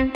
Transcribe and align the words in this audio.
Rise 0.00 0.14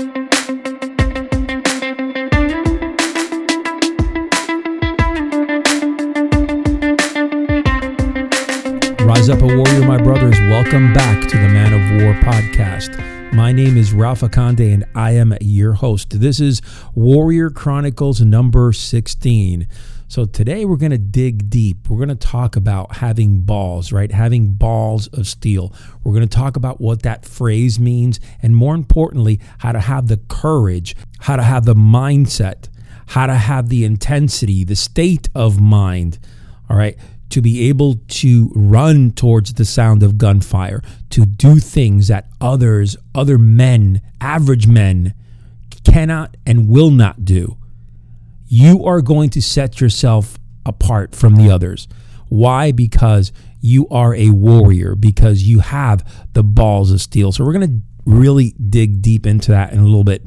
up 9.28 9.42
a 9.42 9.46
warrior, 9.46 9.86
my 9.86 9.98
brothers. 9.98 10.40
Welcome 10.40 10.94
back 10.94 11.28
to 11.28 11.36
the 11.36 11.48
Man 11.48 11.74
of 11.74 12.02
Warr 12.02 12.14
podcast. 12.22 13.34
My 13.34 13.52
name 13.52 13.76
is 13.76 13.92
Ralph 13.92 14.22
Akande 14.22 14.72
and 14.72 14.86
I 14.94 15.10
am 15.10 15.36
your 15.42 15.74
host. 15.74 16.18
This 16.18 16.40
is 16.40 16.62
Warrior 16.94 17.50
Chronicles 17.50 18.22
number 18.22 18.72
16. 18.72 19.68
So 20.06 20.26
today 20.26 20.64
we're 20.64 20.76
going 20.76 20.92
to 20.92 20.98
dig 20.98 21.48
deep. 21.48 21.88
We're 21.88 21.96
going 21.96 22.08
to 22.10 22.14
talk 22.14 22.56
about 22.56 22.96
having 22.96 23.40
balls, 23.40 23.90
right? 23.90 24.12
Having 24.12 24.54
balls 24.54 25.06
of 25.08 25.26
steel. 25.26 25.72
We're 26.02 26.12
going 26.12 26.28
to 26.28 26.36
talk 26.36 26.56
about 26.56 26.80
what 26.80 27.02
that 27.02 27.24
phrase 27.24 27.80
means 27.80 28.20
and 28.42 28.54
more 28.54 28.74
importantly, 28.74 29.40
how 29.58 29.72
to 29.72 29.80
have 29.80 30.08
the 30.08 30.18
courage, 30.28 30.94
how 31.20 31.36
to 31.36 31.42
have 31.42 31.64
the 31.64 31.74
mindset, 31.74 32.68
how 33.06 33.26
to 33.26 33.34
have 33.34 33.68
the 33.68 33.84
intensity, 33.84 34.62
the 34.64 34.76
state 34.76 35.28
of 35.34 35.60
mind, 35.60 36.18
all 36.68 36.76
right, 36.76 36.96
to 37.30 37.40
be 37.40 37.68
able 37.68 37.96
to 38.06 38.52
run 38.54 39.10
towards 39.10 39.54
the 39.54 39.64
sound 39.64 40.02
of 40.02 40.18
gunfire, 40.18 40.82
to 41.10 41.24
do 41.24 41.58
things 41.58 42.08
that 42.08 42.28
others, 42.40 42.96
other 43.14 43.38
men, 43.38 44.00
average 44.20 44.66
men, 44.66 45.14
cannot 45.84 46.36
and 46.46 46.68
will 46.68 46.90
not 46.90 47.24
do. 47.24 47.56
You 48.54 48.84
are 48.84 49.02
going 49.02 49.30
to 49.30 49.42
set 49.42 49.80
yourself 49.80 50.38
apart 50.64 51.12
from 51.12 51.34
the 51.34 51.50
others. 51.50 51.88
Why? 52.28 52.70
Because 52.70 53.32
you 53.60 53.88
are 53.88 54.14
a 54.14 54.30
warrior, 54.30 54.94
because 54.94 55.42
you 55.42 55.58
have 55.58 56.08
the 56.34 56.44
balls 56.44 56.92
of 56.92 57.00
steel. 57.00 57.32
So, 57.32 57.44
we're 57.44 57.52
going 57.52 57.66
to 57.66 57.80
really 58.06 58.54
dig 58.70 59.02
deep 59.02 59.26
into 59.26 59.50
that 59.50 59.72
in 59.72 59.80
a 59.80 59.84
little 59.84 60.04
bit. 60.04 60.22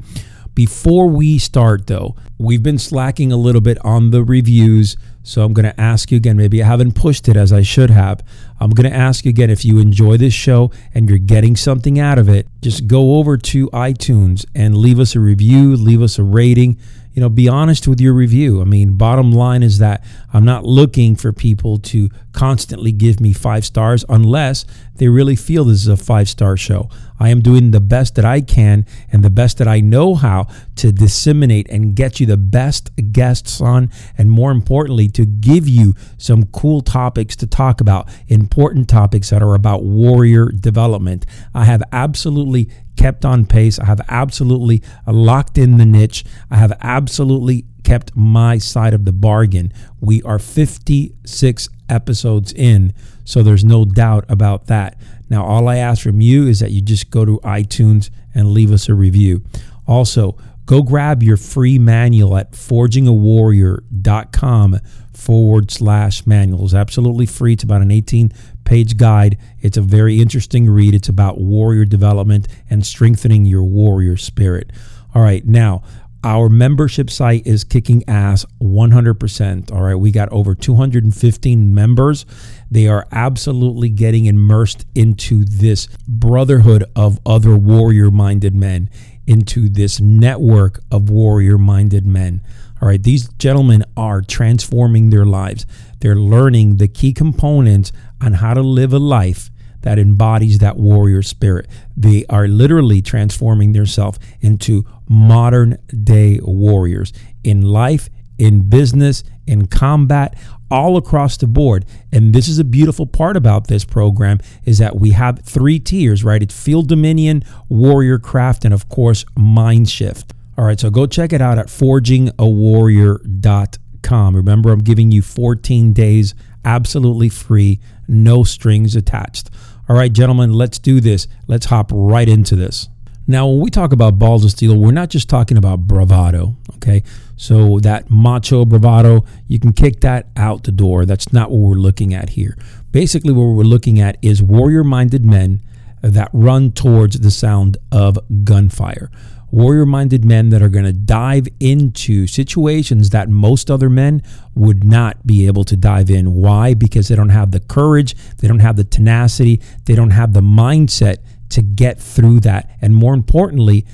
Before 0.54 1.06
we 1.06 1.38
start, 1.38 1.86
though, 1.86 2.16
we've 2.36 2.62
been 2.62 2.78
slacking 2.78 3.32
a 3.32 3.36
little 3.36 3.60
bit 3.62 3.78
on 3.84 4.10
the 4.10 4.22
reviews. 4.22 4.96
So 5.22 5.42
I'm 5.42 5.52
going 5.52 5.64
to 5.64 5.80
ask 5.80 6.10
you 6.10 6.16
again. 6.16 6.36
Maybe 6.36 6.62
I 6.62 6.66
haven't 6.66 6.96
pushed 6.96 7.28
it 7.28 7.36
as 7.36 7.52
I 7.52 7.62
should 7.62 7.90
have. 7.90 8.22
I'm 8.58 8.70
going 8.70 8.90
to 8.90 8.96
ask 8.96 9.24
you 9.24 9.28
again 9.28 9.50
if 9.50 9.64
you 9.64 9.78
enjoy 9.78 10.16
this 10.16 10.34
show 10.34 10.72
and 10.92 11.08
you're 11.08 11.18
getting 11.18 11.54
something 11.54 12.00
out 12.00 12.18
of 12.18 12.28
it, 12.28 12.48
just 12.60 12.88
go 12.88 13.18
over 13.18 13.36
to 13.36 13.68
iTunes 13.68 14.44
and 14.54 14.76
leave 14.76 14.98
us 14.98 15.14
a 15.14 15.20
review, 15.20 15.76
leave 15.76 16.02
us 16.02 16.18
a 16.18 16.24
rating. 16.24 16.76
You 17.18 17.22
know, 17.22 17.30
be 17.30 17.48
honest 17.48 17.88
with 17.88 18.00
your 18.00 18.12
review. 18.12 18.60
I 18.60 18.64
mean, 18.64 18.96
bottom 18.96 19.32
line 19.32 19.64
is 19.64 19.78
that 19.78 20.04
I'm 20.32 20.44
not 20.44 20.64
looking 20.64 21.16
for 21.16 21.32
people 21.32 21.80
to 21.80 22.10
constantly 22.30 22.92
give 22.92 23.18
me 23.18 23.32
five 23.32 23.64
stars 23.64 24.04
unless 24.08 24.64
they 24.94 25.08
really 25.08 25.34
feel 25.34 25.64
this 25.64 25.80
is 25.80 25.88
a 25.88 25.96
five 25.96 26.28
star 26.28 26.56
show. 26.56 26.88
I 27.18 27.30
am 27.30 27.40
doing 27.40 27.72
the 27.72 27.80
best 27.80 28.14
that 28.14 28.24
I 28.24 28.40
can 28.40 28.86
and 29.10 29.24
the 29.24 29.30
best 29.30 29.58
that 29.58 29.66
I 29.66 29.80
know 29.80 30.14
how 30.14 30.46
to 30.76 30.92
disseminate 30.92 31.68
and 31.68 31.96
get 31.96 32.20
you 32.20 32.26
the 32.26 32.36
best 32.36 32.90
guests 33.10 33.60
on, 33.60 33.90
and 34.16 34.30
more 34.30 34.52
importantly, 34.52 35.08
to 35.08 35.26
give 35.26 35.66
you 35.68 35.94
some 36.18 36.46
cool 36.46 36.82
topics 36.82 37.34
to 37.36 37.48
talk 37.48 37.80
about, 37.80 38.08
important 38.28 38.88
topics 38.88 39.30
that 39.30 39.42
are 39.42 39.54
about 39.54 39.82
warrior 39.82 40.50
development. 40.50 41.26
I 41.52 41.64
have 41.64 41.82
absolutely 41.90 42.70
kept 42.98 43.24
on 43.24 43.46
pace. 43.46 43.78
I 43.78 43.86
have 43.86 44.02
absolutely 44.08 44.82
locked 45.06 45.56
in 45.56 45.78
the 45.78 45.86
niche. 45.86 46.24
I 46.50 46.56
have 46.56 46.76
absolutely 46.80 47.64
kept 47.84 48.16
my 48.16 48.58
side 48.58 48.92
of 48.92 49.06
the 49.06 49.12
bargain. 49.12 49.72
We 50.00 50.20
are 50.22 50.40
56 50.40 51.68
episodes 51.88 52.52
in, 52.52 52.92
so 53.24 53.42
there's 53.42 53.64
no 53.64 53.86
doubt 53.86 54.24
about 54.28 54.66
that. 54.66 55.00
Now, 55.30 55.44
all 55.44 55.68
I 55.68 55.76
ask 55.76 56.02
from 56.02 56.20
you 56.20 56.48
is 56.48 56.58
that 56.60 56.72
you 56.72 56.82
just 56.82 57.10
go 57.10 57.24
to 57.24 57.40
iTunes 57.44 58.10
and 58.34 58.50
leave 58.50 58.72
us 58.72 58.88
a 58.88 58.94
review. 58.94 59.44
Also, 59.86 60.36
go 60.66 60.82
grab 60.82 61.22
your 61.22 61.36
free 61.36 61.78
manual 61.78 62.36
at 62.36 62.50
forgingawarrior.com 62.52 64.80
forward 65.14 65.70
slash 65.70 66.26
manual. 66.26 66.64
It's 66.64 66.74
absolutely 66.74 67.26
free. 67.26 67.52
It's 67.52 67.62
about 67.62 67.82
an 67.82 67.90
18 67.90 68.32
page 68.68 68.98
guide. 68.98 69.38
It's 69.62 69.78
a 69.78 69.82
very 69.82 70.20
interesting 70.20 70.68
read. 70.68 70.94
It's 70.94 71.08
about 71.08 71.40
warrior 71.40 71.86
development 71.86 72.46
and 72.68 72.84
strengthening 72.84 73.46
your 73.46 73.64
warrior 73.64 74.18
spirit. 74.18 74.70
All 75.14 75.22
right, 75.22 75.42
now 75.46 75.82
our 76.22 76.50
membership 76.50 77.08
site 77.08 77.46
is 77.46 77.64
kicking 77.64 78.06
ass 78.06 78.44
100%. 78.60 79.72
All 79.72 79.80
right, 79.80 79.94
we 79.94 80.10
got 80.10 80.28
over 80.30 80.54
215 80.54 81.74
members. 81.74 82.26
They 82.70 82.88
are 82.88 83.06
absolutely 83.10 83.88
getting 83.88 84.26
immersed 84.26 84.84
into 84.94 85.46
this 85.46 85.88
brotherhood 86.06 86.84
of 86.94 87.18
other 87.24 87.56
warrior 87.56 88.10
minded 88.10 88.54
men, 88.54 88.90
into 89.26 89.70
this 89.70 89.98
network 89.98 90.80
of 90.90 91.08
warrior 91.08 91.56
minded 91.56 92.04
men. 92.04 92.42
All 92.82 92.88
right, 92.88 93.02
these 93.02 93.28
gentlemen 93.38 93.84
are 93.96 94.20
transforming 94.20 95.08
their 95.08 95.24
lives. 95.24 95.64
They're 96.00 96.14
learning 96.16 96.76
the 96.76 96.86
key 96.86 97.12
components 97.12 97.92
on 98.20 98.34
how 98.34 98.54
to 98.54 98.62
live 98.62 98.92
a 98.92 98.98
life 98.98 99.50
that 99.82 99.98
embodies 99.98 100.58
that 100.58 100.76
warrior 100.76 101.22
spirit. 101.22 101.66
They 101.96 102.24
are 102.28 102.48
literally 102.48 103.00
transforming 103.00 103.72
themselves 103.72 104.18
into 104.40 104.84
modern 105.08 105.78
day 106.04 106.40
warriors 106.42 107.12
in 107.44 107.62
life, 107.62 108.08
in 108.38 108.68
business, 108.68 109.22
in 109.46 109.66
combat, 109.66 110.36
all 110.70 110.96
across 110.96 111.36
the 111.36 111.46
board. 111.46 111.84
And 112.12 112.34
this 112.34 112.48
is 112.48 112.58
a 112.58 112.64
beautiful 112.64 113.06
part 113.06 113.36
about 113.36 113.68
this 113.68 113.84
program 113.84 114.40
is 114.64 114.78
that 114.78 114.96
we 114.96 115.12
have 115.12 115.40
three 115.40 115.78
tiers, 115.78 116.24
right? 116.24 116.42
It's 116.42 116.60
Field 116.60 116.88
Dominion, 116.88 117.44
Warrior 117.68 118.18
Craft, 118.18 118.64
and 118.64 118.74
of 118.74 118.88
course, 118.88 119.24
Mind 119.36 119.88
Shift. 119.88 120.34
All 120.56 120.64
right, 120.64 120.78
so 120.78 120.90
go 120.90 121.06
check 121.06 121.32
it 121.32 121.40
out 121.40 121.58
at 121.58 121.68
forgingawarrior.com. 121.68 123.87
Remember, 124.34 124.70
I'm 124.70 124.80
giving 124.80 125.10
you 125.10 125.22
14 125.22 125.92
days 125.92 126.34
absolutely 126.64 127.28
free, 127.28 127.80
no 128.06 128.44
strings 128.44 128.96
attached. 128.96 129.50
All 129.88 129.96
right, 129.96 130.12
gentlemen, 130.12 130.52
let's 130.52 130.78
do 130.78 131.00
this. 131.00 131.26
Let's 131.46 131.66
hop 131.66 131.90
right 131.92 132.28
into 132.28 132.56
this. 132.56 132.88
Now, 133.26 133.46
when 133.46 133.60
we 133.60 133.70
talk 133.70 133.92
about 133.92 134.18
balls 134.18 134.44
of 134.44 134.50
steel, 134.50 134.76
we're 134.76 134.90
not 134.90 135.10
just 135.10 135.28
talking 135.28 135.58
about 135.58 135.80
bravado, 135.80 136.56
okay? 136.76 137.02
So, 137.36 137.78
that 137.80 138.10
macho 138.10 138.64
bravado, 138.64 139.26
you 139.46 139.58
can 139.58 139.74
kick 139.74 140.00
that 140.00 140.28
out 140.34 140.64
the 140.64 140.72
door. 140.72 141.04
That's 141.04 141.30
not 141.32 141.50
what 141.50 141.58
we're 141.58 141.76
looking 141.76 142.14
at 142.14 142.30
here. 142.30 142.56
Basically, 142.90 143.32
what 143.32 143.54
we're 143.54 143.64
looking 143.64 144.00
at 144.00 144.16
is 144.22 144.42
warrior 144.42 144.82
minded 144.82 145.26
men 145.26 145.62
that 146.00 146.30
run 146.32 146.72
towards 146.72 147.20
the 147.20 147.30
sound 147.30 147.76
of 147.92 148.18
gunfire 148.44 149.10
warrior 149.50 149.86
minded 149.86 150.24
men 150.24 150.50
that 150.50 150.62
are 150.62 150.68
going 150.68 150.84
to 150.84 150.92
dive 150.92 151.48
into 151.58 152.26
situations 152.26 153.10
that 153.10 153.28
most 153.28 153.70
other 153.70 153.88
men 153.88 154.22
would 154.54 154.84
not 154.84 155.26
be 155.26 155.46
able 155.46 155.64
to 155.64 155.76
dive 155.76 156.10
in. 156.10 156.34
Why? 156.34 156.74
Because 156.74 157.08
they 157.08 157.16
don't 157.16 157.30
have 157.30 157.50
the 157.50 157.60
courage, 157.60 158.14
they 158.38 158.48
don't 158.48 158.58
have 158.58 158.76
the 158.76 158.84
tenacity, 158.84 159.60
they 159.86 159.94
don't 159.94 160.10
have 160.10 160.32
the 160.32 160.40
mindset 160.40 161.18
to 161.50 161.62
get 161.62 161.98
through 161.98 162.40
that. 162.40 162.70
And 162.82 162.94
more 162.94 163.14
importantly, 163.14 163.86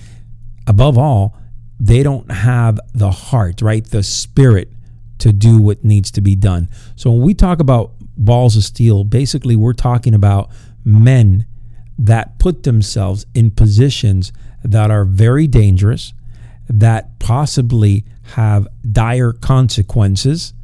above 0.67 0.99
all, 0.99 1.37
they 1.79 2.03
don't 2.03 2.31
have 2.31 2.81
the 2.93 3.11
heart, 3.11 3.63
right? 3.63 3.85
The 3.85 4.03
spirit 4.03 4.71
to 5.19 5.33
do 5.33 5.61
what 5.61 5.85
needs 5.85 6.11
to 6.13 6.21
be 6.21 6.35
done. 6.35 6.69
So 6.97 7.13
when 7.13 7.23
we 7.23 7.35
talk 7.35 7.61
about 7.61 7.93
balls 8.17 8.57
of 8.57 8.65
steel, 8.65 9.05
basically 9.05 9.57
we're 9.57 9.73
talking 9.73 10.15
about 10.15 10.51
men 10.85 11.47
that 11.99 12.39
put 12.39 12.65
themselves 12.65 13.25
in 13.35 13.51
positions 13.51 14.33
that 14.65 14.91
are 14.91 15.05
very 15.05 15.47
dangerous, 15.47 16.13
that 16.69 17.19
possibly 17.21 18.05
have 18.35 18.67
dire 18.91 19.33
consequences. 19.33 20.55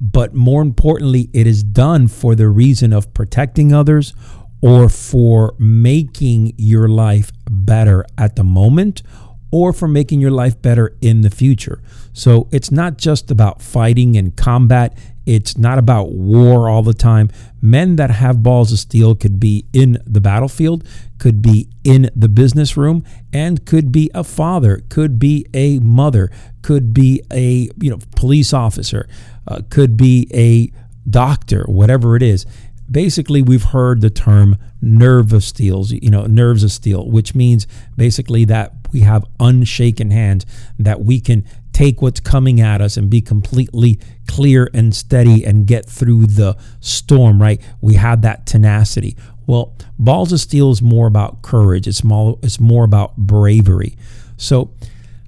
But 0.00 0.34
more 0.34 0.62
importantly, 0.62 1.28
it 1.32 1.46
is 1.46 1.62
done 1.62 2.08
for 2.08 2.34
the 2.34 2.48
reason 2.48 2.92
of 2.92 3.12
protecting 3.14 3.72
others 3.72 4.14
or 4.60 4.88
for 4.88 5.54
making 5.58 6.54
your 6.56 6.88
life 6.88 7.30
better 7.50 8.04
at 8.16 8.36
the 8.36 8.44
moment 8.44 9.02
or 9.50 9.72
for 9.72 9.86
making 9.86 10.20
your 10.20 10.30
life 10.30 10.60
better 10.60 10.96
in 11.00 11.20
the 11.20 11.30
future. 11.30 11.80
So 12.12 12.48
it's 12.50 12.70
not 12.70 12.98
just 12.98 13.30
about 13.30 13.62
fighting 13.62 14.16
and 14.16 14.34
combat, 14.34 14.96
it's 15.26 15.56
not 15.56 15.78
about 15.78 16.12
war 16.12 16.68
all 16.68 16.82
the 16.82 16.94
time. 16.94 17.30
Men 17.62 17.96
that 17.96 18.10
have 18.10 18.42
balls 18.42 18.72
of 18.72 18.78
steel 18.78 19.14
could 19.14 19.40
be 19.40 19.66
in 19.72 19.98
the 20.06 20.20
battlefield, 20.20 20.86
could 21.18 21.40
be 21.40 21.68
in 21.82 22.10
the 22.14 22.28
business 22.28 22.76
room, 22.76 23.04
and 23.32 23.64
could 23.64 23.90
be 23.90 24.10
a 24.14 24.24
father, 24.24 24.82
could 24.88 25.18
be 25.18 25.46
a 25.54 25.78
mother, 25.78 26.30
could 26.62 26.92
be 26.92 27.22
a 27.32 27.70
you 27.80 27.90
know 27.90 27.98
police 28.16 28.52
officer, 28.52 29.08
uh, 29.48 29.62
could 29.70 29.96
be 29.96 30.28
a 30.34 30.70
doctor, 31.08 31.64
whatever 31.64 32.16
it 32.16 32.22
is. 32.22 32.44
Basically, 32.90 33.40
we've 33.40 33.64
heard 33.64 34.02
the 34.02 34.10
term 34.10 34.58
nerve 34.82 35.32
of 35.32 35.42
steel, 35.42 35.86
you 35.86 36.10
know, 36.10 36.26
nerves 36.26 36.62
of 36.62 36.70
steel, 36.70 37.08
which 37.08 37.34
means 37.34 37.66
basically 37.96 38.44
that 38.44 38.72
we 38.92 39.00
have 39.00 39.24
unshaken 39.40 40.10
hands, 40.10 40.44
that 40.78 41.02
we 41.02 41.18
can 41.18 41.46
take 41.74 42.00
what's 42.00 42.20
coming 42.20 42.60
at 42.60 42.80
us 42.80 42.96
and 42.96 43.10
be 43.10 43.20
completely 43.20 43.98
clear 44.26 44.70
and 44.72 44.94
steady 44.94 45.44
and 45.44 45.66
get 45.66 45.84
through 45.84 46.26
the 46.26 46.56
storm, 46.80 47.42
right? 47.42 47.60
We 47.82 47.94
have 47.94 48.22
that 48.22 48.46
tenacity. 48.46 49.16
Well, 49.46 49.76
balls 49.98 50.32
of 50.32 50.40
steel 50.40 50.70
is 50.70 50.80
more 50.80 51.06
about 51.06 51.42
courage. 51.42 51.86
It's 51.86 52.02
more 52.02 52.38
it's 52.42 52.58
more 52.58 52.84
about 52.84 53.16
bravery. 53.16 53.96
So, 54.36 54.72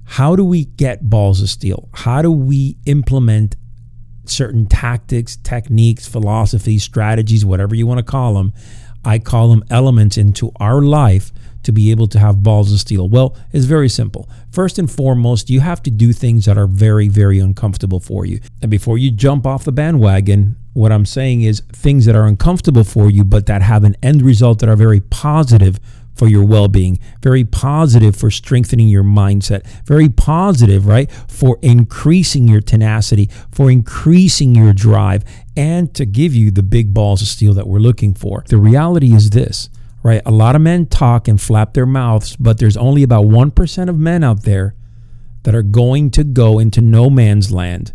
how 0.05 0.35
do 0.35 0.43
we 0.43 0.65
get 0.65 1.09
balls 1.09 1.41
of 1.41 1.49
steel? 1.49 1.89
How 1.93 2.21
do 2.21 2.31
we 2.31 2.77
implement 2.85 3.55
certain 4.25 4.65
tactics, 4.65 5.35
techniques, 5.35 6.07
philosophies, 6.07 6.83
strategies, 6.83 7.45
whatever 7.45 7.75
you 7.75 7.85
want 7.85 7.99
to 7.99 8.03
call 8.03 8.35
them? 8.35 8.53
I 9.05 9.19
call 9.19 9.49
them 9.49 9.63
elements 9.69 10.17
into 10.17 10.51
our 10.59 10.81
life 10.81 11.31
to 11.67 11.73
be 11.73 11.91
able 11.91 12.07
to 12.07 12.17
have 12.17 12.41
balls 12.43 12.71
of 12.71 12.79
steel? 12.79 13.09
Well, 13.09 13.35
it's 13.51 13.65
very 13.65 13.89
simple. 13.89 14.29
First 14.51 14.79
and 14.79 14.89
foremost, 14.89 15.49
you 15.49 15.59
have 15.59 15.83
to 15.83 15.91
do 15.91 16.13
things 16.13 16.45
that 16.45 16.57
are 16.57 16.65
very, 16.65 17.09
very 17.09 17.39
uncomfortable 17.39 17.99
for 17.99 18.25
you. 18.25 18.39
And 18.61 18.71
before 18.71 18.97
you 18.97 19.11
jump 19.11 19.45
off 19.45 19.65
the 19.65 19.73
bandwagon, 19.73 20.55
what 20.71 20.93
I'm 20.93 21.05
saying 21.05 21.41
is 21.41 21.61
things 21.73 22.05
that 22.05 22.15
are 22.15 22.25
uncomfortable 22.25 22.85
for 22.85 23.11
you, 23.11 23.25
but 23.25 23.47
that 23.47 23.61
have 23.61 23.83
an 23.83 23.97
end 24.01 24.21
result 24.21 24.59
that 24.59 24.69
are 24.69 24.77
very 24.77 25.01
positive 25.01 25.77
for 26.15 26.29
your 26.29 26.45
well 26.45 26.69
being, 26.69 26.99
very 27.21 27.43
positive 27.43 28.15
for 28.15 28.31
strengthening 28.31 28.87
your 28.87 29.03
mindset, 29.03 29.67
very 29.85 30.07
positive, 30.07 30.87
right, 30.87 31.11
for 31.27 31.59
increasing 31.61 32.47
your 32.47 32.61
tenacity, 32.61 33.29
for 33.51 33.69
increasing 33.69 34.55
your 34.55 34.71
drive, 34.71 35.25
and 35.57 35.93
to 35.93 36.05
give 36.05 36.33
you 36.33 36.49
the 36.49 36.63
big 36.63 36.93
balls 36.93 37.21
of 37.21 37.27
steel 37.27 37.53
that 37.53 37.67
we're 37.67 37.79
looking 37.79 38.13
for. 38.13 38.45
The 38.47 38.57
reality 38.57 39.13
is 39.13 39.31
this 39.31 39.69
right? 40.07 40.21
A 40.25 40.31
lot 40.31 40.55
of 40.55 40.61
men 40.61 40.85
talk 40.85 41.27
and 41.27 41.39
flap 41.39 41.73
their 41.73 41.85
mouths, 41.85 42.37
but 42.37 42.59
there's 42.59 42.77
only 42.77 43.03
about 43.03 43.25
1% 43.25 43.89
of 43.89 43.99
men 43.99 44.23
out 44.23 44.43
there 44.43 44.73
that 45.43 45.53
are 45.53 45.61
going 45.61 46.11
to 46.11 46.23
go 46.23 46.59
into 46.59 46.79
no 46.79 47.09
man's 47.09 47.51
land, 47.51 47.91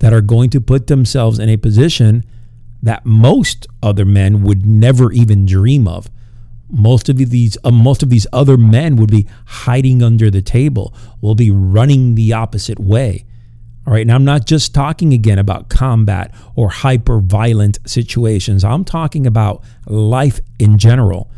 that 0.00 0.12
are 0.12 0.20
going 0.20 0.50
to 0.50 0.60
put 0.60 0.88
themselves 0.88 1.38
in 1.38 1.48
a 1.48 1.56
position 1.56 2.24
that 2.82 3.06
most 3.06 3.68
other 3.80 4.04
men 4.04 4.42
would 4.42 4.66
never 4.66 5.12
even 5.12 5.46
dream 5.46 5.86
of. 5.86 6.10
Most 6.68 7.08
of 7.08 7.16
these, 7.16 7.56
uh, 7.62 7.70
most 7.70 8.02
of 8.02 8.10
these 8.10 8.26
other 8.32 8.56
men 8.56 8.96
would 8.96 9.12
be 9.12 9.28
hiding 9.46 10.02
under 10.02 10.32
the 10.32 10.42
table, 10.42 10.92
will 11.20 11.36
be 11.36 11.52
running 11.52 12.16
the 12.16 12.32
opposite 12.32 12.80
way. 12.80 13.24
All 13.86 13.92
right. 13.92 14.04
Now, 14.04 14.16
I'm 14.16 14.24
not 14.24 14.46
just 14.46 14.74
talking 14.74 15.12
again 15.12 15.38
about 15.38 15.68
combat 15.68 16.34
or 16.56 16.70
hyper 16.70 17.20
violent 17.20 17.78
situations. 17.86 18.64
I'm 18.64 18.84
talking 18.84 19.28
about 19.28 19.62
life 19.86 20.40
in 20.58 20.76
general. 20.76 21.30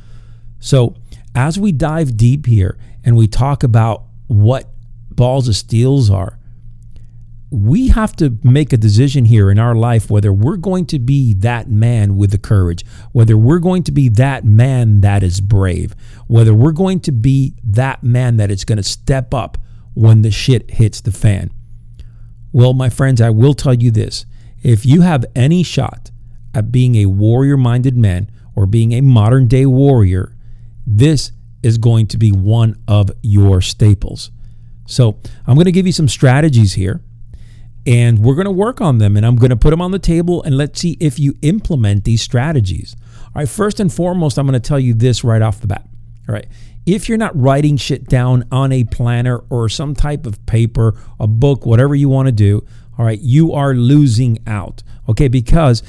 So, 0.60 0.96
as 1.34 1.58
we 1.58 1.72
dive 1.72 2.16
deep 2.16 2.46
here 2.46 2.78
and 3.04 3.16
we 3.16 3.28
talk 3.28 3.62
about 3.62 4.04
what 4.26 4.68
balls 5.10 5.48
of 5.48 5.56
steels 5.56 6.10
are, 6.10 6.38
we 7.50 7.88
have 7.88 8.14
to 8.16 8.38
make 8.42 8.72
a 8.72 8.76
decision 8.76 9.24
here 9.24 9.50
in 9.50 9.58
our 9.58 9.74
life 9.74 10.10
whether 10.10 10.32
we're 10.32 10.56
going 10.56 10.84
to 10.84 10.98
be 10.98 11.32
that 11.34 11.70
man 11.70 12.16
with 12.16 12.30
the 12.30 12.38
courage, 12.38 12.84
whether 13.12 13.36
we're 13.36 13.58
going 13.58 13.82
to 13.84 13.92
be 13.92 14.08
that 14.08 14.44
man 14.44 15.00
that 15.00 15.22
is 15.22 15.40
brave, 15.40 15.94
whether 16.26 16.52
we're 16.52 16.72
going 16.72 17.00
to 17.00 17.12
be 17.12 17.54
that 17.64 18.02
man 18.02 18.36
that 18.36 18.50
is 18.50 18.64
going 18.64 18.76
to 18.76 18.82
step 18.82 19.32
up 19.32 19.56
when 19.94 20.22
the 20.22 20.30
shit 20.30 20.70
hits 20.72 21.00
the 21.00 21.12
fan. 21.12 21.50
Well, 22.52 22.74
my 22.74 22.90
friends, 22.90 23.20
I 23.20 23.30
will 23.30 23.54
tell 23.54 23.74
you 23.74 23.90
this. 23.90 24.26
If 24.62 24.84
you 24.84 25.00
have 25.02 25.24
any 25.34 25.62
shot 25.62 26.10
at 26.54 26.72
being 26.72 26.96
a 26.96 27.06
warrior 27.06 27.56
minded 27.56 27.96
man 27.96 28.30
or 28.54 28.66
being 28.66 28.92
a 28.92 29.00
modern 29.00 29.46
day 29.46 29.64
warrior, 29.64 30.34
this 30.88 31.32
is 31.62 31.78
going 31.78 32.06
to 32.08 32.18
be 32.18 32.32
one 32.32 32.82
of 32.88 33.10
your 33.22 33.60
staples. 33.60 34.30
So, 34.86 35.18
I'm 35.46 35.54
going 35.54 35.66
to 35.66 35.72
give 35.72 35.86
you 35.86 35.92
some 35.92 36.08
strategies 36.08 36.74
here 36.74 37.02
and 37.86 38.20
we're 38.20 38.34
going 38.34 38.46
to 38.46 38.50
work 38.50 38.80
on 38.80 38.98
them 38.98 39.16
and 39.16 39.26
I'm 39.26 39.36
going 39.36 39.50
to 39.50 39.56
put 39.56 39.70
them 39.70 39.82
on 39.82 39.90
the 39.90 39.98
table 39.98 40.42
and 40.42 40.56
let's 40.56 40.80
see 40.80 40.96
if 40.98 41.18
you 41.18 41.36
implement 41.42 42.04
these 42.04 42.22
strategies. 42.22 42.96
All 43.26 43.32
right, 43.42 43.48
first 43.48 43.80
and 43.80 43.92
foremost, 43.92 44.38
I'm 44.38 44.46
going 44.46 44.60
to 44.60 44.66
tell 44.66 44.80
you 44.80 44.94
this 44.94 45.22
right 45.22 45.42
off 45.42 45.60
the 45.60 45.66
bat. 45.66 45.86
All 46.28 46.34
right 46.34 46.46
if 46.88 47.08
you're 47.08 47.18
not 47.18 47.38
writing 47.38 47.76
shit 47.76 48.08
down 48.08 48.44
on 48.50 48.72
a 48.72 48.82
planner 48.84 49.44
or 49.50 49.68
some 49.68 49.94
type 49.94 50.24
of 50.24 50.44
paper, 50.46 50.98
a 51.20 51.26
book, 51.26 51.66
whatever 51.66 51.94
you 51.94 52.08
want 52.08 52.26
to 52.26 52.32
do, 52.32 52.66
all 52.96 53.04
right, 53.04 53.20
you 53.20 53.52
are 53.52 53.74
losing 53.74 54.38
out. 54.46 54.82
Okay, 55.08 55.28
because 55.28 55.82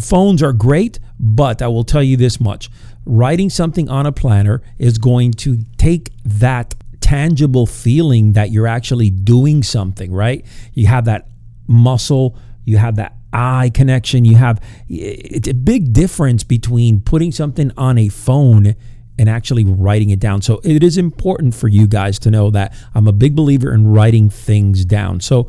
phones 0.00 0.42
are 0.42 0.52
great, 0.52 1.00
but 1.18 1.60
I 1.60 1.66
will 1.66 1.84
tell 1.84 2.02
you 2.02 2.16
this 2.16 2.40
much 2.40 2.70
writing 3.06 3.50
something 3.50 3.88
on 3.88 4.06
a 4.06 4.12
planner 4.12 4.62
is 4.78 4.98
going 4.98 5.32
to 5.32 5.58
take 5.78 6.10
that 6.24 6.74
tangible 7.00 7.66
feeling 7.66 8.34
that 8.34 8.52
you're 8.52 8.66
actually 8.66 9.10
doing 9.10 9.62
something, 9.62 10.12
right? 10.12 10.44
You 10.74 10.86
have 10.86 11.06
that 11.06 11.26
muscle, 11.66 12.36
you 12.64 12.76
have 12.76 12.96
that 12.96 13.16
eye 13.32 13.70
connection, 13.74 14.24
you 14.24 14.36
have 14.36 14.62
it's 14.88 15.48
a 15.48 15.54
big 15.54 15.92
difference 15.92 16.44
between 16.44 17.00
putting 17.00 17.32
something 17.32 17.72
on 17.76 17.98
a 17.98 18.08
phone 18.08 18.76
and 19.20 19.28
actually 19.28 19.64
writing 19.64 20.08
it 20.08 20.18
down. 20.18 20.40
So 20.40 20.62
it 20.64 20.82
is 20.82 20.96
important 20.96 21.54
for 21.54 21.68
you 21.68 21.86
guys 21.86 22.18
to 22.20 22.30
know 22.30 22.48
that 22.52 22.74
I'm 22.94 23.06
a 23.06 23.12
big 23.12 23.36
believer 23.36 23.70
in 23.74 23.86
writing 23.86 24.30
things 24.30 24.86
down. 24.86 25.20
So 25.20 25.46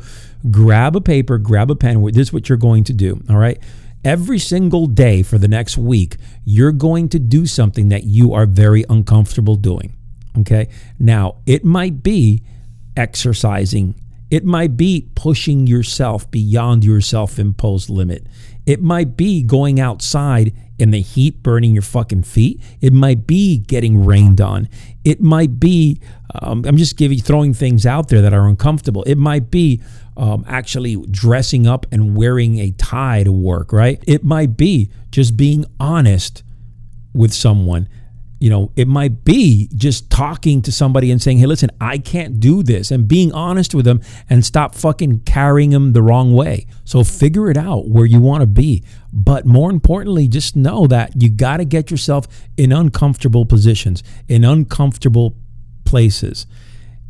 grab 0.50 0.94
a 0.94 1.00
paper, 1.00 1.38
grab 1.38 1.70
a 1.70 1.74
pen. 1.74 2.04
This 2.12 2.28
is 2.28 2.32
what 2.34 2.50
you're 2.50 2.58
going 2.58 2.84
to 2.84 2.92
do. 2.92 3.22
All 3.30 3.38
right. 3.38 3.58
Every 4.04 4.38
single 4.38 4.86
day 4.86 5.22
for 5.22 5.38
the 5.38 5.48
next 5.48 5.78
week, 5.78 6.16
you're 6.44 6.72
going 6.72 7.08
to 7.10 7.18
do 7.18 7.46
something 7.46 7.88
that 7.88 8.04
you 8.04 8.34
are 8.34 8.44
very 8.44 8.84
uncomfortable 8.90 9.56
doing. 9.56 9.94
Okay. 10.40 10.68
Now, 10.98 11.36
it 11.46 11.64
might 11.64 12.02
be 12.02 12.42
exercising, 12.94 13.94
it 14.30 14.44
might 14.44 14.76
be 14.76 15.08
pushing 15.14 15.66
yourself 15.66 16.30
beyond 16.30 16.84
your 16.84 17.00
self 17.00 17.38
imposed 17.38 17.88
limit. 17.88 18.26
It 18.66 18.80
might 18.80 19.16
be 19.16 19.42
going 19.42 19.80
outside 19.80 20.54
in 20.78 20.90
the 20.90 21.00
heat 21.00 21.42
burning 21.42 21.72
your 21.72 21.82
fucking 21.82 22.22
feet. 22.22 22.60
It 22.80 22.92
might 22.92 23.26
be 23.26 23.58
getting 23.58 24.04
rained 24.04 24.40
on. 24.40 24.68
It 25.04 25.20
might 25.20 25.60
be, 25.60 26.00
um, 26.34 26.64
I'm 26.64 26.76
just 26.76 26.96
giving, 26.96 27.18
throwing 27.18 27.54
things 27.54 27.86
out 27.86 28.08
there 28.08 28.20
that 28.22 28.32
are 28.32 28.46
uncomfortable. 28.48 29.02
It 29.04 29.16
might 29.18 29.50
be 29.50 29.80
um, 30.16 30.44
actually 30.46 30.96
dressing 31.10 31.66
up 31.66 31.86
and 31.92 32.16
wearing 32.16 32.58
a 32.58 32.70
tie 32.72 33.24
to 33.24 33.32
work, 33.32 33.72
right? 33.72 34.02
It 34.06 34.24
might 34.24 34.56
be 34.56 34.90
just 35.10 35.36
being 35.36 35.64
honest 35.78 36.42
with 37.14 37.32
someone 37.32 37.88
you 38.42 38.50
know, 38.50 38.72
it 38.74 38.88
might 38.88 39.22
be 39.22 39.68
just 39.72 40.10
talking 40.10 40.62
to 40.62 40.72
somebody 40.72 41.12
and 41.12 41.22
saying, 41.22 41.38
hey, 41.38 41.46
listen, 41.46 41.70
I 41.80 41.98
can't 41.98 42.40
do 42.40 42.64
this, 42.64 42.90
and 42.90 43.06
being 43.06 43.30
honest 43.30 43.72
with 43.72 43.84
them 43.84 44.00
and 44.28 44.44
stop 44.44 44.74
fucking 44.74 45.20
carrying 45.20 45.70
them 45.70 45.92
the 45.92 46.02
wrong 46.02 46.32
way. 46.32 46.66
So 46.84 47.04
figure 47.04 47.52
it 47.52 47.56
out 47.56 47.88
where 47.88 48.04
you 48.04 48.20
want 48.20 48.40
to 48.40 48.48
be. 48.48 48.82
But 49.12 49.46
more 49.46 49.70
importantly, 49.70 50.26
just 50.26 50.56
know 50.56 50.88
that 50.88 51.22
you 51.22 51.30
got 51.30 51.58
to 51.58 51.64
get 51.64 51.92
yourself 51.92 52.26
in 52.56 52.72
uncomfortable 52.72 53.46
positions, 53.46 54.02
in 54.26 54.44
uncomfortable 54.44 55.36
places. 55.84 56.44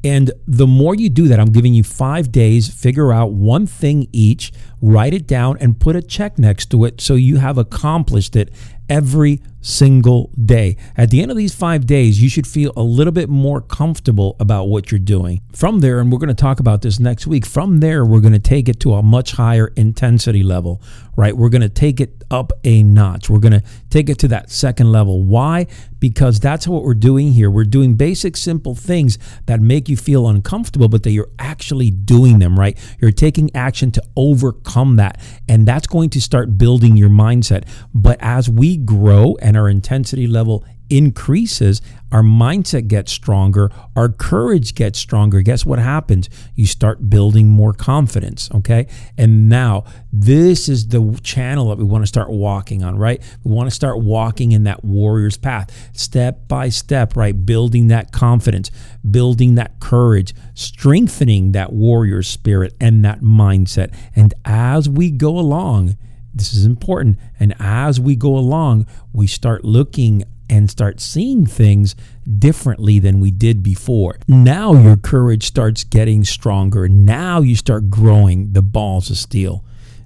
And 0.05 0.33
the 0.47 0.67
more 0.67 0.95
you 0.95 1.09
do 1.09 1.29
that, 1.29 1.39
I'm 1.39 1.53
giving 1.53 1.73
you 1.75 1.85
five 1.85 2.33
days, 2.33 2.69
figure 2.69 3.13
out 3.13 3.33
one 3.33 3.67
thing 3.67 4.09
each, 4.13 4.53
write 4.81 5.15
it 5.15 5.27
down, 5.27 5.57
and 5.61 5.79
put 5.81 5.97
a 5.97 6.03
check 6.03 6.39
next 6.39 6.71
to 6.73 6.85
it 6.85 7.01
so 7.01 7.15
you 7.15 7.37
have 7.37 7.57
accomplished 7.57 8.35
it 8.35 8.53
every 8.89 9.41
single 9.63 10.31
day. 10.45 10.77
At 10.97 11.11
the 11.11 11.23
end 11.23 11.31
of 11.31 11.37
these 11.37 11.55
five 11.55 11.87
days, 11.87 12.21
you 12.21 12.29
should 12.29 12.47
feel 12.47 12.73
a 12.77 12.83
little 12.83 13.13
bit 13.13 13.29
more 13.29 13.61
comfortable 13.61 14.37
about 14.41 14.65
what 14.65 14.91
you're 14.91 14.99
doing. 14.99 15.41
From 15.53 15.81
there, 15.81 16.01
and 16.01 16.11
we're 16.11 16.19
going 16.19 16.29
to 16.29 16.35
talk 16.35 16.59
about 16.59 16.83
this 16.83 16.99
next 16.99 17.27
week, 17.27 17.47
from 17.47 17.79
there, 17.79 18.05
we're 18.05 18.21
going 18.21 18.33
to 18.33 18.41
take 18.41 18.69
it 18.69 18.81
to 18.81 18.95
a 18.95 19.03
much 19.03 19.33
higher 19.33 19.69
intensity 19.77 20.43
level, 20.43 20.83
right? 21.17 21.37
We're 21.37 21.49
going 21.49 21.63
to 21.63 21.69
take 21.69 22.01
it 22.01 22.25
up 22.31 22.53
a 22.65 22.83
notch. 22.83 23.31
We're 23.31 23.39
going 23.39 23.53
to 23.53 23.63
take 23.89 24.09
it 24.11 24.19
to 24.21 24.29
that 24.29 24.51
second 24.51 24.91
level. 24.91 25.23
Why? 25.23 25.69
Because 26.01 26.41
that's 26.41 26.67
what 26.67 26.83
we're 26.83 26.95
doing 26.95 27.33
here. 27.33 27.49
We're 27.49 27.65
doing 27.65 27.95
basic, 27.95 28.37
simple 28.37 28.75
things 28.75 29.17
that 29.47 29.61
make 29.61 29.89
you 29.89 29.97
feel 29.97 30.27
uncomfortable, 30.27 30.89
but 30.89 31.05
that 31.05 31.13
you're 31.13 31.31
actually 31.39 31.93
doing 31.93 32.41
them, 32.41 32.59
right? 32.59 32.77
You're 33.01 33.13
taking 33.13 33.55
action 33.55 33.93
to 33.93 34.03
overcome 34.17 34.97
that. 34.97 35.21
And 35.49 35.69
that's 35.69 35.87
going 35.87 36.11
to 36.11 36.21
start 36.21 36.59
building 36.59 36.97
your 36.97 37.11
mindset. 37.11 37.69
But 37.95 38.17
as 38.21 38.49
grow 38.77 39.37
and 39.41 39.57
our 39.57 39.69
intensity 39.69 40.27
level 40.27 40.65
increases, 40.93 41.81
our 42.11 42.23
mindset 42.23 42.87
gets 42.87 43.11
stronger, 43.11 43.71
our 43.97 44.11
courage 44.11 44.75
gets 44.75 44.99
stronger. 44.99 45.41
Guess 45.41 45.65
what 45.65 45.79
happens? 45.79 46.29
You 46.55 46.67
start 46.67 47.09
building 47.09 47.49
more 47.49 47.73
confidence, 47.73 48.51
okay? 48.55 48.87
And 49.17 49.49
now, 49.49 49.85
this 50.13 50.69
is 50.69 50.89
the 50.89 51.19
channel 51.23 51.71
that 51.71 51.79
we 51.79 51.85
want 51.85 52.03
to 52.03 52.07
start 52.07 52.29
walking 52.29 52.85
on, 52.85 52.99
right? 52.99 53.23
We 53.43 53.53
want 53.53 53.69
to 53.69 53.75
start 53.75 54.01
walking 54.01 54.53
in 54.53 54.65
that 54.65 54.85
warrior's 54.85 55.39
path, 55.39 55.91
step 55.97 56.47
by 56.47 56.69
step, 56.69 57.17
right? 57.17 57.47
Building 57.47 57.89
that 57.89 58.13
confidence, 58.13 58.71
building 59.11 59.55
that 59.55 59.81
courage, 59.81 60.35
strengthening 60.53 61.53
that 61.53 61.73
warrior 61.73 62.23
spirit 62.23 62.75
and 62.79 63.03
that 63.07 63.21
mindset. 63.21 63.95
And 64.15 64.35
as 64.45 64.91
we 64.91 65.11
go 65.11 65.39
along, 65.39 65.97
this 66.35 66.53
is 66.55 66.65
important. 66.65 67.19
And 67.39 67.55
as 67.59 68.01
we 68.01 68.17
go 68.17 68.37
along, 68.37 68.87
we 69.13 69.27
start 69.27 69.65
looking 69.65 70.25
and 70.49 70.71
start 70.71 71.01
seeing 71.01 71.47
things 71.47 71.95
differently 72.39 72.99
than 72.99 73.21
we 73.21 73.31
did 73.31 73.63
before. 73.63 74.19
Now 74.29 74.75
your 74.75 74.97
courage 74.97 75.47
starts 75.47 75.83
getting 75.83 76.25
stronger. 76.25 76.89
Now 76.89 77.41
you 77.41 77.57
start 77.57 77.89
growing 77.89 78.53
the 78.53 78.61
balls 78.63 79.09
of 79.11 79.17
steel. 79.17 79.65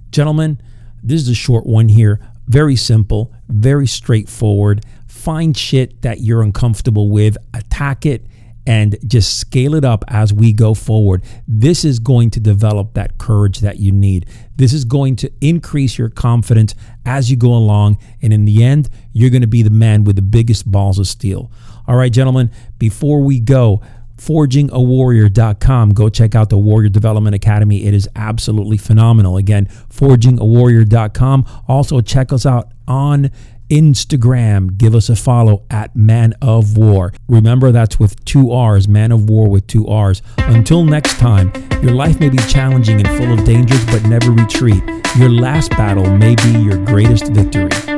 Gentlemen, 0.09 0.61
this 1.03 1.21
is 1.21 1.27
a 1.29 1.35
short 1.35 1.65
one 1.65 1.89
here. 1.89 2.19
Very 2.47 2.77
simple, 2.77 3.33
very 3.49 3.87
straightforward. 3.87 4.85
find 5.07 5.57
shit 5.57 6.01
that 6.03 6.21
you're 6.21 6.41
uncomfortable 6.41 7.09
with, 7.09 7.37
attack 7.53 8.05
it, 8.05 8.25
and 8.67 8.97
just 9.07 9.39
scale 9.39 9.73
it 9.75 9.85
up 9.85 10.03
as 10.09 10.33
we 10.33 10.51
go 10.51 10.73
forward. 10.73 11.23
This 11.47 11.85
is 11.85 11.99
going 11.99 12.29
to 12.31 12.39
develop 12.41 12.93
that 12.95 13.17
courage 13.17 13.61
that 13.61 13.79
you 13.79 13.93
need. 13.93 14.27
This 14.57 14.73
is 14.73 14.83
going 14.83 15.15
to 15.17 15.31
increase 15.39 15.97
your 15.97 16.09
confidence 16.09 16.75
as 17.05 17.31
you 17.31 17.37
go 17.37 17.53
along. 17.53 17.97
And 18.21 18.33
in 18.33 18.43
the 18.43 18.65
end, 18.65 18.89
you're 19.13 19.29
going 19.29 19.41
to 19.41 19.47
be 19.47 19.63
the 19.63 19.69
man 19.69 20.03
with 20.03 20.17
the 20.17 20.21
biggest 20.21 20.69
balls 20.69 20.99
of 20.99 21.07
steel. 21.07 21.49
All 21.87 21.95
right, 21.95 22.11
gentlemen, 22.11 22.51
before 22.77 23.21
we 23.21 23.39
go, 23.39 23.81
forgingawarrior.com. 24.17 25.93
Go 25.93 26.09
check 26.09 26.35
out 26.35 26.49
the 26.49 26.57
Warrior 26.57 26.89
Development 26.89 27.35
Academy. 27.35 27.85
It 27.85 27.93
is 27.93 28.09
absolutely 28.17 28.77
phenomenal. 28.77 29.37
Again, 29.37 29.67
forgingawarrior.com. 29.67 31.45
Also, 31.69 32.01
check 32.01 32.33
us 32.33 32.45
out 32.45 32.73
on 32.85 33.31
Instagram. 33.69 34.77
Give 34.77 34.95
us 34.95 35.09
a 35.09 35.15
follow 35.15 35.63
at 35.69 35.95
Man 35.95 36.33
of 36.41 36.77
Warr. 36.77 37.13
Remember, 37.27 37.71
that's 37.71 37.99
with 37.99 38.23
two 38.25 38.51
R's, 38.51 38.87
Man 38.87 39.11
of 39.11 39.29
Warr 39.29 39.49
with 39.49 39.67
two 39.67 39.87
R's. 39.87 40.21
Until 40.37 40.83
next 40.83 41.17
time, 41.17 41.51
your 41.81 41.93
life 41.93 42.19
may 42.19 42.29
be 42.29 42.37
challenging 42.49 43.05
and 43.05 43.07
full 43.17 43.31
of 43.37 43.45
dangers, 43.45 43.85
but 43.87 44.03
never 44.03 44.31
retreat. 44.31 44.83
Your 45.17 45.29
last 45.29 45.71
battle 45.71 46.09
may 46.17 46.35
be 46.35 46.59
your 46.59 46.83
greatest 46.85 47.27
victory. 47.27 47.96